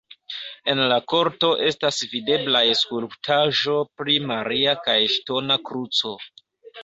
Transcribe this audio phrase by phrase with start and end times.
[0.71, 6.15] En la korto estas videblaj skulptaĵo pri Maria kaj ŝtona kruco.